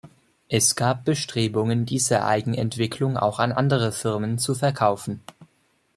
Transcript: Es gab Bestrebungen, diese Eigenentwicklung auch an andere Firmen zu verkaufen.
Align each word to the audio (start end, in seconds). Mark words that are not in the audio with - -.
Es 0.49 0.73
gab 0.75 1.05
Bestrebungen, 1.05 1.85
diese 1.85 2.25
Eigenentwicklung 2.25 3.17
auch 3.17 3.37
an 3.37 3.51
andere 3.51 3.91
Firmen 3.91 4.39
zu 4.39 4.55
verkaufen. 4.55 5.21